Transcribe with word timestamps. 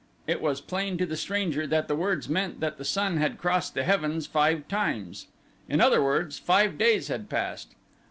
It 0.25 0.41
was 0.41 0.61
plain 0.61 0.97
to 0.97 1.05
the 1.05 1.15
stranger 1.15 1.67
that 1.67 1.87
the 1.87 1.95
words 1.95 2.27
meant 2.27 2.59
that 2.59 2.79
the 2.79 2.83
sun 2.83 3.17
had 3.17 3.37
crossed 3.37 3.75
the 3.75 3.83
heavens 3.83 4.25
five 4.25 4.67
times. 4.67 5.27
In 5.69 5.79
other 5.79 6.01
words, 6.03 6.39
five 6.39 6.75
days 6.79 7.07
had 7.07 7.29
passed. 7.29 7.75